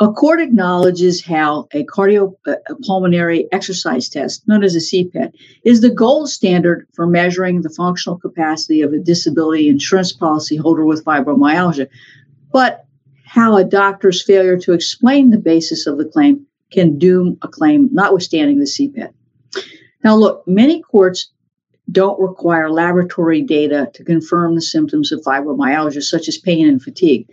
A 0.00 0.10
court 0.10 0.40
acknowledges 0.40 1.22
how 1.22 1.68
a 1.74 1.84
cardiopulmonary 1.84 3.44
uh, 3.44 3.48
exercise 3.52 4.08
test, 4.08 4.48
known 4.48 4.64
as 4.64 4.74
a 4.74 4.78
CPET, 4.78 5.34
is 5.62 5.82
the 5.82 5.90
gold 5.90 6.30
standard 6.30 6.86
for 6.94 7.06
measuring 7.06 7.60
the 7.60 7.68
functional 7.68 8.18
capacity 8.18 8.80
of 8.80 8.94
a 8.94 8.98
disability 8.98 9.68
insurance 9.68 10.10
policy 10.10 10.56
holder 10.56 10.86
with 10.86 11.04
fibromyalgia. 11.04 11.88
But 12.50 12.86
how 13.26 13.58
a 13.58 13.64
doctor's 13.64 14.24
failure 14.24 14.56
to 14.60 14.72
explain 14.72 15.28
the 15.28 15.36
basis 15.36 15.86
of 15.86 15.98
the 15.98 16.06
claim 16.06 16.46
can 16.70 16.98
doom 16.98 17.36
a 17.42 17.48
claim, 17.48 17.90
notwithstanding 17.92 18.58
the 18.58 18.64
CPET. 18.64 19.12
Now, 20.02 20.16
look, 20.16 20.48
many 20.48 20.80
courts 20.80 21.30
don't 21.90 22.20
require 22.20 22.70
laboratory 22.70 23.42
data 23.42 23.90
to 23.94 24.04
confirm 24.04 24.54
the 24.54 24.62
symptoms 24.62 25.12
of 25.12 25.22
fibromyalgia, 25.22 26.02
such 26.02 26.28
as 26.28 26.38
pain 26.38 26.68
and 26.68 26.82
fatigue. 26.82 27.26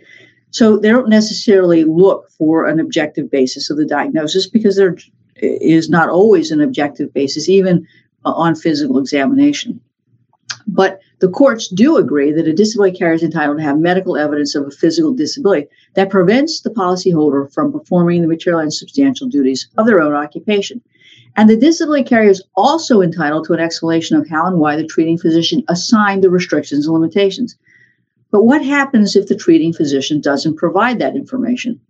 So 0.50 0.78
they 0.78 0.88
don't 0.88 1.08
necessarily 1.08 1.84
look 1.84 2.30
for 2.30 2.66
an 2.66 2.80
objective 2.80 3.30
basis 3.30 3.68
of 3.68 3.76
the 3.76 3.84
diagnosis 3.84 4.46
because 4.46 4.76
there 4.76 4.96
is 5.36 5.90
not 5.90 6.08
always 6.08 6.50
an 6.50 6.62
objective 6.62 7.12
basis, 7.12 7.48
even 7.48 7.86
uh, 8.24 8.32
on 8.32 8.54
physical 8.54 8.98
examination. 8.98 9.80
But 10.66 11.00
the 11.20 11.28
courts 11.28 11.68
do 11.68 11.96
agree 11.96 12.32
that 12.32 12.48
a 12.48 12.52
disability 12.52 12.96
carrier 12.96 13.14
is 13.14 13.22
entitled 13.22 13.58
to 13.58 13.62
have 13.62 13.78
medical 13.78 14.16
evidence 14.16 14.54
of 14.54 14.66
a 14.66 14.70
physical 14.70 15.14
disability 15.14 15.66
that 15.94 16.10
prevents 16.10 16.60
the 16.60 16.70
policyholder 16.70 17.52
from 17.52 17.72
performing 17.72 18.22
the 18.22 18.28
material 18.28 18.60
and 18.60 18.72
substantial 18.72 19.28
duties 19.28 19.68
of 19.76 19.86
their 19.86 20.00
own 20.00 20.14
occupation. 20.14 20.82
And 21.36 21.50
the 21.50 21.56
disability 21.56 22.02
carrier 22.02 22.30
is 22.30 22.42
also 22.54 23.02
entitled 23.02 23.46
to 23.46 23.52
an 23.52 23.60
explanation 23.60 24.16
of 24.16 24.28
how 24.28 24.46
and 24.46 24.58
why 24.58 24.76
the 24.76 24.86
treating 24.86 25.18
physician 25.18 25.62
assigned 25.68 26.24
the 26.24 26.30
restrictions 26.30 26.86
and 26.86 26.94
limitations. 26.94 27.56
But 28.30 28.44
what 28.44 28.64
happens 28.64 29.14
if 29.14 29.28
the 29.28 29.36
treating 29.36 29.72
physician 29.72 30.20
doesn't 30.20 30.56
provide 30.56 30.98
that 30.98 31.14
information? 31.14 31.80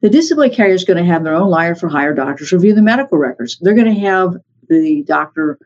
The 0.00 0.10
disability 0.10 0.54
carrier 0.54 0.74
is 0.74 0.84
going 0.84 0.98
to 0.98 1.10
have 1.10 1.24
their 1.24 1.34
own 1.34 1.50
liar 1.50 1.74
for 1.74 1.88
hire 1.88 2.14
doctors 2.14 2.52
review 2.52 2.74
the 2.74 2.82
medical 2.82 3.18
records. 3.18 3.58
They're 3.60 3.74
going 3.74 3.92
to 3.92 4.00
have 4.00 4.36
the 4.68 5.02
doctor 5.02 5.58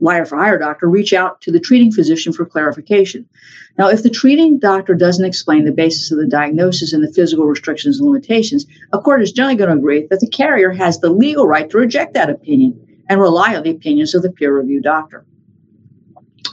liar 0.00 0.24
for 0.24 0.36
hire 0.36 0.58
doctor 0.58 0.88
reach 0.88 1.12
out 1.12 1.40
to 1.40 1.50
the 1.50 1.60
treating 1.60 1.92
physician 1.92 2.32
for 2.32 2.44
clarification. 2.44 3.28
Now, 3.76 3.88
if 3.88 4.02
the 4.02 4.10
treating 4.10 4.58
doctor 4.58 4.94
doesn't 4.94 5.24
explain 5.24 5.64
the 5.64 5.72
basis 5.72 6.10
of 6.10 6.18
the 6.18 6.26
diagnosis 6.26 6.92
and 6.92 7.02
the 7.02 7.12
physical 7.12 7.46
restrictions 7.46 7.98
and 7.98 8.08
limitations, 8.08 8.66
a 8.92 8.98
court 8.98 9.22
is 9.22 9.32
generally 9.32 9.56
going 9.56 9.70
to 9.70 9.76
agree 9.76 10.06
that 10.10 10.20
the 10.20 10.28
carrier 10.28 10.70
has 10.70 10.98
the 10.98 11.10
legal 11.10 11.46
right 11.46 11.70
to 11.70 11.78
reject 11.78 12.14
that 12.14 12.30
opinion 12.30 12.78
and 13.08 13.20
rely 13.20 13.56
on 13.56 13.62
the 13.62 13.70
opinions 13.70 14.14
of 14.14 14.22
the 14.22 14.30
peer 14.30 14.56
review 14.56 14.80
doctor. 14.80 15.24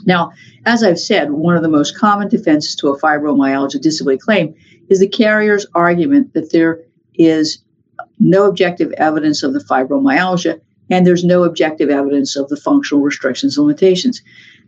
Now, 0.05 0.31
as 0.65 0.83
I've 0.83 0.99
said, 0.99 1.31
one 1.31 1.55
of 1.55 1.63
the 1.63 1.69
most 1.69 1.97
common 1.97 2.27
defenses 2.27 2.75
to 2.77 2.89
a 2.89 2.99
fibromyalgia 2.99 3.81
disability 3.81 4.19
claim 4.19 4.55
is 4.89 4.99
the 4.99 5.07
carrier's 5.07 5.65
argument 5.73 6.33
that 6.33 6.51
there 6.51 6.81
is 7.15 7.63
no 8.19 8.47
objective 8.47 8.91
evidence 8.93 9.43
of 9.43 9.53
the 9.53 9.59
fibromyalgia 9.59 10.61
and 10.89 11.05
there's 11.05 11.23
no 11.23 11.43
objective 11.43 11.89
evidence 11.89 12.35
of 12.35 12.49
the 12.49 12.57
functional 12.57 13.03
restrictions 13.03 13.57
and 13.57 13.67
limitations. 13.67 14.21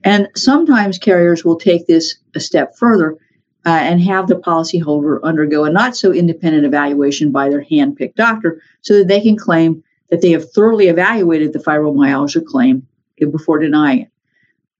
And 0.03 0.27
sometimes 0.35 0.97
carriers 0.97 1.43
will 1.43 1.57
take 1.57 1.87
this 1.87 2.15
a 2.35 2.39
step 2.39 2.75
further 2.77 3.17
uh, 3.65 3.69
and 3.69 4.01
have 4.01 4.27
the 4.27 4.35
policyholder 4.35 5.21
undergo 5.23 5.65
a 5.65 5.69
not 5.69 5.95
so 5.95 6.11
independent 6.13 6.65
evaluation 6.65 7.31
by 7.31 7.49
their 7.49 7.61
hand-picked 7.61 8.15
doctor 8.15 8.61
so 8.81 8.93
that 8.97 9.07
they 9.07 9.21
can 9.21 9.35
claim 9.35 9.83
that 10.09 10.21
they 10.21 10.31
have 10.31 10.49
thoroughly 10.51 10.87
evaluated 10.87 11.53
the 11.53 11.59
fibromyalgia 11.59 12.45
claim 12.45 12.87
before 13.19 13.59
denying 13.59 14.01
it. 14.01 14.09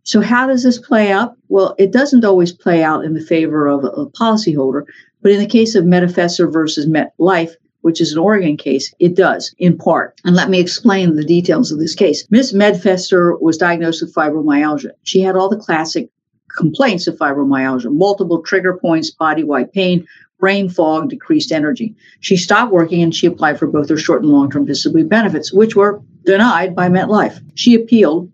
So 0.04 0.22
how 0.22 0.48
does 0.48 0.64
this 0.64 0.78
play 0.78 1.12
out? 1.12 1.36
Well, 1.50 1.76
it 1.78 1.92
doesn't 1.92 2.24
always 2.24 2.54
play 2.54 2.82
out 2.82 3.04
in 3.04 3.14
the 3.14 3.20
favor 3.20 3.68
of 3.68 3.84
a, 3.84 4.06
policyholder, 4.06 4.86
but 5.22 5.32
in 5.32 5.40
the 5.40 5.46
case 5.46 5.76
of 5.76 5.84
Medifessor 5.84 6.52
versus 6.52 6.88
MetLife, 6.88 7.52
which 7.88 8.02
is 8.02 8.12
an 8.12 8.20
Oregon 8.20 8.58
case, 8.58 8.94
it 9.00 9.16
does 9.16 9.56
in 9.60 9.78
part. 9.78 10.20
And 10.26 10.36
let 10.36 10.50
me 10.50 10.60
explain 10.60 11.16
the 11.16 11.24
details 11.24 11.72
of 11.72 11.80
this 11.80 11.96
case. 11.96 12.28
Miss 12.30 12.52
Medfester 12.52 13.40
was 13.40 13.56
diagnosed 13.58 14.02
with 14.02 14.14
fibromyalgia. 14.14 14.92
She 15.04 15.22
had 15.22 15.38
all 15.38 15.48
the 15.48 15.56
classic 15.56 16.10
complaints 16.58 17.08
of 17.08 17.16
fibromyalgia 17.16 17.90
multiple 17.90 18.42
trigger 18.42 18.78
points, 18.78 19.10
body 19.10 19.46
wide 19.46 19.72
pain, 19.72 20.06
brain 20.38 20.68
fog, 20.68 21.10
decreased 21.10 21.54
energy. 21.54 21.96
She 22.20 22.36
stopped 22.36 22.74
working 22.74 23.02
and 23.02 23.16
she 23.16 23.26
applied 23.26 23.58
for 23.58 23.68
both 23.68 23.88
her 23.88 23.96
short 23.96 24.22
and 24.22 24.34
long 24.34 24.52
term 24.52 24.66
disability 24.66 25.08
benefits, 25.08 25.54
which 25.54 25.78
were 25.78 26.02
denied 26.26 26.76
by 26.76 26.90
MetLife. 26.90 27.40
She 27.56 27.74
appealed, 27.74 28.30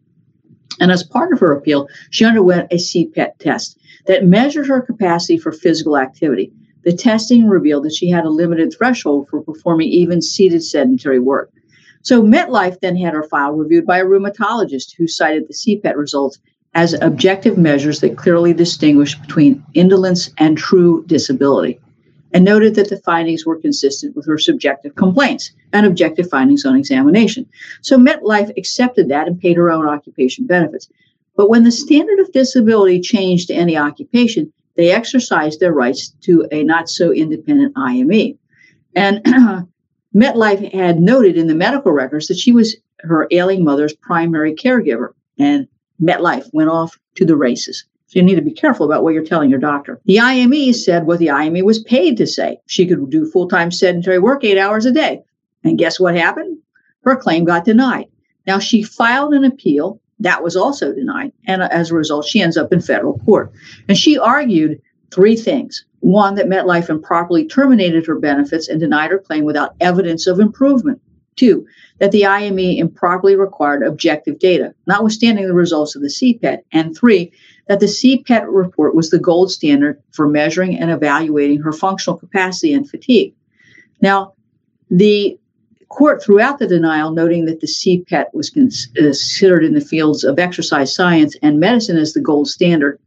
and 0.79 0.91
as 0.91 1.03
part 1.03 1.31
of 1.31 1.39
her 1.41 1.53
appeal, 1.53 1.88
she 2.10 2.25
underwent 2.25 2.74
a 2.74 2.77
CPET 2.77 3.38
test 3.38 3.77
that 4.07 4.25
measured 4.25 4.65
her 4.65 4.81
capacity 4.81 5.38
for 5.38 5.51
physical 5.51 5.95
activity. 5.95 6.51
The 6.84 6.94
testing 6.94 7.48
revealed 7.48 7.86
that 7.86 7.94
she 7.94 8.10
had 8.10 8.25
a 8.25 8.30
limited 8.30 8.74
threshold 8.74 9.28
for 9.30 9.42
performing 9.42 9.88
even 9.88 10.22
seated 10.22 10.63
sedentary 10.63 11.20
work. 11.20 11.52
So 12.02 12.22
MetLife 12.22 12.82
then 12.82 12.98
had 12.98 13.13
her 13.13 13.24
file 13.24 13.54
reviewed 13.54 13.86
by 13.86 14.00
a 14.00 14.06
rheumatologist 14.06 14.94
who 14.98 15.08
cited 15.08 15.48
the 15.48 15.54
CPET 15.54 15.96
results 15.96 16.40
as 16.74 16.94
objective 17.02 17.58
measures 17.58 18.02
that 18.02 18.18
clearly 18.18 18.54
distinguish 18.54 19.16
between 19.16 19.63
indolence 19.74 20.32
and 20.38 20.58
true 20.58 21.06
disability, 21.06 21.80
and 22.34 22.44
noted 22.44 22.75
that 22.75 22.90
the 22.90 23.00
findings 23.02 23.46
were 23.46 23.62
consistent 23.62 24.16
with 24.16 24.25
her 24.25 24.38
subjective 24.38 24.96
complaints 24.96 25.52
and 25.72 25.86
objective 25.86 26.30
findings 26.30 26.66
on 26.66 26.75
examination. 26.75 27.48
So 27.82 27.98
MetLife 27.98 28.52
accepted 28.58 29.08
that 29.10 29.28
and 29.28 29.40
paid 29.40 29.56
her 29.56 29.72
own 29.72 29.88
occupation 29.88 30.46
benefits. 30.46 30.90
But 31.38 31.50
when 31.50 31.63
the 31.63 31.72
standard 31.72 32.20
of 32.20 32.32
disability 32.34 33.00
changed 33.00 33.48
to 33.48 33.54
any 33.54 33.78
occupation, 33.78 34.52
they 34.75 34.92
exercised 34.92 35.60
their 35.60 35.74
rights 35.74 36.10
to 36.22 36.48
a 36.51 36.63
not 36.63 36.89
so 36.89 37.12
independent 37.12 37.74
IME. 37.75 38.38
And 38.96 39.24
MetLife 40.15 40.74
had 40.74 41.00
noted 41.00 41.38
in 41.38 41.48
the 41.48 41.56
medical 41.56 41.92
records 41.92 42.27
that 42.27 42.38
she 42.38 42.51
was 42.51 42.75
her 43.00 43.27
ailing 43.32 43.63
mother's 43.63 43.94
primary 43.94 44.53
caregiver, 44.53 45.10
and 45.38 45.68
MetLife 46.01 46.50
went 46.53 46.70
off 46.70 46.98
to 47.15 47.25
the 47.25 47.36
races. 47.36 47.86
So 48.08 48.20
you 48.20 48.25
need 48.25 48.36
to 48.36 48.42
be 48.42 48.53
careful 48.53 48.86
about 48.86 49.03
what 49.03 49.13
you're 49.13 49.24
telling 49.24 49.50
your 49.50 49.60
doctor. 49.60 50.00
The 50.06 50.20
IME 50.20 50.74
said 50.74 51.08
what 51.08 51.20
the 51.20 51.32
IME 51.32 51.65
was 51.65 51.84
paid 51.84 52.15
to 52.18 52.27
say. 52.27 52.60
She 52.68 52.86
could 52.86 53.10
do 53.10 53.25
full 53.25 53.48
time 53.48 53.72
sedentary 53.72 54.20
work 54.20 54.44
eight 54.44 54.58
hours 54.58 54.86
a 54.86 54.92
day. 54.92 55.24
And 55.63 55.80
guess 55.80 56.00
what 56.00 56.15
happened? 56.15 56.60
Her 57.03 57.15
claim 57.15 57.44
got 57.44 57.65
denied. 57.65 58.06
Now 58.46 58.60
she 58.60 58.84
filed 58.84 59.34
an 59.34 59.44
appeal 59.44 60.00
that 60.20 60.43
was 60.43 60.55
also 60.55 60.93
denied. 60.93 61.34
And 61.46 61.63
as 61.63 61.91
a 61.91 61.96
result, 61.96 62.25
she 62.25 62.41
ends 62.41 62.58
up 62.58 62.72
in 62.72 62.82
federal 62.82 63.20
court. 63.20 63.51
And 63.88 63.98
she 63.98 64.17
argued 64.17 64.82
three 65.12 65.36
things. 65.36 65.86
One, 66.00 66.36
that 66.36 66.48
MetLife 66.48 66.89
improperly 66.89 67.46
terminated 67.46 68.05
her 68.05 68.20
benefits 68.20 68.67
and 68.67 68.79
denied 68.79 69.12
her 69.12 69.20
claim 69.20 69.43
without 69.43 69.75
evidence 69.79 70.27
of 70.27 70.39
improvement. 70.39 71.01
Two, 71.36 71.65
that 72.00 72.12
the 72.12 72.25
IME 72.25 72.60
improperly 72.60 73.36
required 73.36 73.84
objective 73.84 74.38
data, 74.38 74.74
notwithstanding 74.86 75.48
the 75.48 75.53
results 75.53 75.96
of 75.96 76.01
the 76.01 76.08
CPET. 76.08 76.60
And 76.72 76.96
three, 76.96 77.32
that 77.67 77.79
the 77.79 77.88
CPET 77.88 78.46
report 78.48 78.96
was 78.96 79.10
the 79.10 79.20
gold 79.20 79.51
standard 79.51 80.01
for 80.12 80.27
measuring 80.27 80.77
and 80.77 80.91
evaluating 80.91 81.62
her 81.62 81.72
functional 81.72 82.17
capacity 82.17 82.74
and 82.74 82.88
fatigue. 82.88 83.34
Now, 84.01 84.34
the 84.91 85.39
court 85.93 86.23
throughout 86.23 86.59
the 86.59 86.67
denial, 86.67 87.12
noting 87.12 87.45
that 87.45 87.59
the 87.59 87.67
CPET 87.67 88.25
was 88.33 88.50
considered 88.50 89.63
in 89.63 89.73
the 89.73 89.81
fields 89.81 90.23
of 90.23 90.39
exercise 90.39 90.93
science 90.93 91.35
and 91.41 91.59
medicine 91.59 91.97
as 91.97 92.13
the 92.13 92.19
gold 92.19 92.47
standard, 92.47 93.00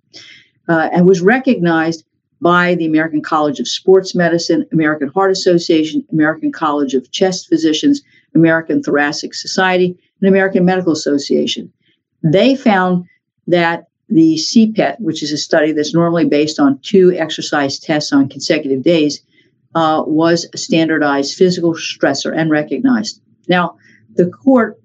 uh, 0.69 0.89
and 0.93 1.07
was 1.07 1.21
recognized 1.21 2.05
by 2.41 2.75
the 2.77 2.87
American 2.87 3.23
College 3.23 3.61
of 3.61 3.67
Sports 3.67 4.15
Medicine, 4.15 4.67
American 4.73 5.09
Heart 5.09 5.33
Association, 5.33 6.05
American 6.13 6.53
College 6.53 6.95
of 6.95 7.11
Chest 7.11 7.49
Physicians, 7.49 8.03
American 8.35 8.83
Thoracic 8.83 9.35
Society, 9.35 9.99
and 10.21 10.29
American 10.29 10.65
Medical 10.65 10.93
Association. 10.93 11.73
They 12.23 12.55
found 12.55 13.05
that 13.47 13.89
the 14.09 14.37
CPET, 14.37 15.01
which 15.01 15.23
is 15.23 15.33
a 15.33 15.39
study 15.39 15.73
that's 15.73 15.95
normally 15.95 16.27
based 16.27 16.61
on 16.61 16.79
two 16.81 17.13
exercise 17.15 17.79
tests 17.79 18.13
on 18.13 18.29
consecutive 18.29 18.83
days, 18.83 19.23
uh, 19.77 20.03
was 20.07 20.49
standardized 20.55 21.37
physical 21.37 21.75
stressor 21.75 22.35
and 22.35 22.51
recognized. 22.51 23.21
Now, 23.47 23.77
the 24.15 24.27
court 24.31 24.81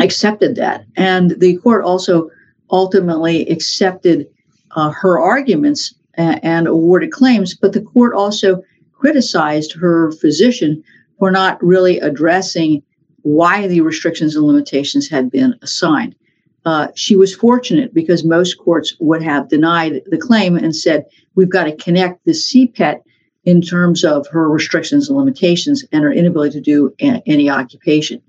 accepted 0.00 0.56
that, 0.56 0.86
and 0.96 1.38
the 1.38 1.58
court 1.58 1.84
also 1.84 2.30
ultimately 2.70 3.46
accepted 3.48 4.26
uh, 4.70 4.88
her 4.88 5.20
arguments 5.20 5.94
and, 6.14 6.42
and 6.42 6.66
awarded 6.66 7.12
claims, 7.12 7.54
but 7.54 7.74
the 7.74 7.82
court 7.82 8.14
also 8.14 8.62
criticized 8.92 9.72
her 9.74 10.12
physician 10.12 10.82
for 11.18 11.30
not 11.30 11.62
really 11.62 12.00
addressing 12.00 12.82
why 13.20 13.66
the 13.66 13.82
restrictions 13.82 14.34
and 14.34 14.46
limitations 14.46 15.10
had 15.10 15.30
been 15.30 15.54
assigned. 15.60 16.14
Uh, 16.64 16.88
she 16.94 17.16
was 17.16 17.34
fortunate 17.34 17.92
because 17.92 18.24
most 18.24 18.54
courts 18.54 18.96
would 18.98 19.22
have 19.22 19.50
denied 19.50 20.00
the 20.06 20.16
claim 20.16 20.56
and 20.56 20.74
said, 20.74 21.04
we've 21.34 21.50
got 21.50 21.64
to 21.64 21.76
connect 21.76 22.24
the 22.24 22.32
CPET 22.32 23.02
in 23.44 23.60
terms 23.60 24.04
of 24.04 24.26
her 24.28 24.48
restrictions 24.48 25.08
and 25.08 25.18
limitations 25.18 25.84
and 25.92 26.02
her 26.02 26.12
inability 26.12 26.52
to 26.52 26.60
do 26.60 26.94
a- 27.00 27.22
any 27.26 27.50
occupation. 27.50 28.20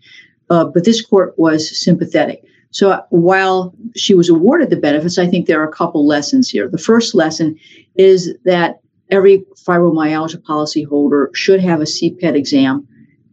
Uh, 0.50 0.66
but 0.66 0.86
this 0.86 1.02
court 1.04 1.34
was 1.38 1.78
sympathetic. 1.80 2.44
So 2.72 2.92
uh, 2.92 3.02
while 3.10 3.74
she 3.96 4.14
was 4.14 4.30
awarded 4.30 4.70
the 4.70 4.76
benefits, 4.76 5.18
I 5.18 5.28
think 5.28 5.48
there 5.48 5.62
are 5.62 5.70
a 5.70 5.72
couple 5.72 6.06
lessons 6.06 6.50
here. 6.50 6.68
The 6.68 6.78
first 6.78 7.16
lesson 7.16 7.58
is 7.96 8.36
that 8.44 8.82
every 9.10 9.46
fibromyalgia 9.66 10.42
policyholder 10.44 11.28
should 11.34 11.62
have 11.62 11.80
a 11.80 11.86
CPET 11.86 12.36
exam 12.36 12.88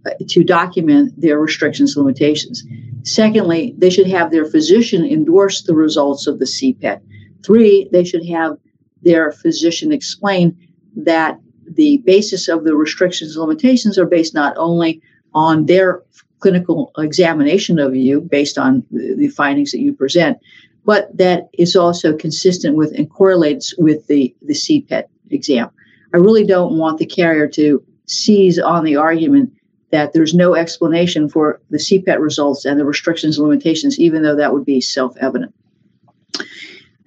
uh, 0.06 0.10
to 0.28 0.44
document 0.44 1.12
their 1.20 1.38
restrictions 1.38 1.96
and 1.96 2.04
limitations. 2.04 2.62
Secondly, 3.04 3.74
they 3.78 3.90
should 3.90 4.06
have 4.06 4.30
their 4.30 4.44
physician 4.44 5.04
endorse 5.04 5.62
the 5.62 5.74
results 5.74 6.26
of 6.26 6.38
the 6.38 6.44
CPET. 6.44 7.00
Three, 7.44 7.88
they 7.90 8.04
should 8.04 8.24
have 8.26 8.56
their 9.02 9.32
physician 9.32 9.90
explain 9.92 10.56
that 10.94 11.40
the 11.74 11.98
basis 11.98 12.48
of 12.48 12.64
the 12.64 12.74
restrictions 12.74 13.36
and 13.36 13.46
limitations 13.46 13.98
are 13.98 14.06
based 14.06 14.34
not 14.34 14.56
only 14.56 15.00
on 15.34 15.66
their 15.66 16.02
clinical 16.40 16.90
examination 16.98 17.78
of 17.78 17.94
you 17.94 18.20
based 18.20 18.58
on 18.58 18.84
the 18.90 19.28
findings 19.28 19.70
that 19.72 19.80
you 19.80 19.92
present, 19.92 20.38
but 20.84 21.16
that 21.16 21.48
is 21.52 21.76
also 21.76 22.16
consistent 22.16 22.76
with 22.76 22.92
and 22.92 23.08
correlates 23.10 23.74
with 23.78 24.06
the, 24.08 24.34
the 24.42 24.54
CPET 24.54 25.04
exam. 25.30 25.70
I 26.12 26.18
really 26.18 26.44
don't 26.44 26.76
want 26.76 26.98
the 26.98 27.06
carrier 27.06 27.46
to 27.48 27.82
seize 28.06 28.58
on 28.58 28.84
the 28.84 28.96
argument 28.96 29.52
that 29.90 30.12
there's 30.12 30.34
no 30.34 30.54
explanation 30.54 31.28
for 31.28 31.60
the 31.70 31.78
CPET 31.78 32.18
results 32.18 32.64
and 32.64 32.80
the 32.80 32.84
restrictions 32.84 33.38
and 33.38 33.46
limitations, 33.46 33.98
even 34.00 34.22
though 34.22 34.36
that 34.36 34.52
would 34.52 34.64
be 34.64 34.80
self 34.80 35.16
evident. 35.18 35.54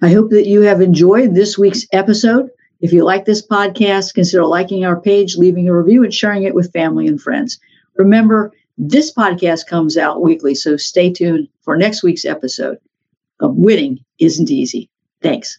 I 0.02 0.10
hope 0.12 0.30
that 0.30 0.46
you 0.46 0.62
have 0.62 0.80
enjoyed 0.80 1.34
this 1.34 1.58
week's 1.58 1.86
episode. 1.92 2.50
If 2.80 2.92
you 2.92 3.04
like 3.04 3.24
this 3.24 3.46
podcast, 3.46 4.14
consider 4.14 4.44
liking 4.44 4.84
our 4.84 5.00
page, 5.00 5.36
leaving 5.36 5.68
a 5.68 5.76
review, 5.76 6.04
and 6.04 6.12
sharing 6.12 6.42
it 6.42 6.54
with 6.54 6.72
family 6.72 7.06
and 7.06 7.20
friends. 7.20 7.58
Remember, 7.96 8.52
this 8.78 9.12
podcast 9.12 9.66
comes 9.66 9.96
out 9.96 10.22
weekly, 10.22 10.54
so 10.54 10.76
stay 10.76 11.10
tuned 11.10 11.48
for 11.62 11.76
next 11.76 12.02
week's 12.02 12.24
episode 12.24 12.78
of 13.40 13.56
Winning 13.56 14.00
Isn't 14.18 14.50
Easy. 14.50 14.90
Thanks. 15.22 15.58